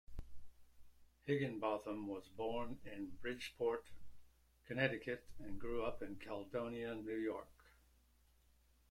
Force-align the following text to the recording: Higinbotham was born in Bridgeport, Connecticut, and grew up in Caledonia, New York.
Higinbotham 1.27 2.07
was 2.07 2.27
born 2.35 2.79
in 2.85 3.11
Bridgeport, 3.21 3.85
Connecticut, 4.65 5.27
and 5.37 5.59
grew 5.61 5.83
up 5.83 6.01
in 6.01 6.15
Caledonia, 6.15 6.95
New 6.95 7.17
York. 7.17 7.51